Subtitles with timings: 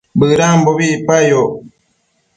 [0.19, 1.51] bëdambobi icpayoc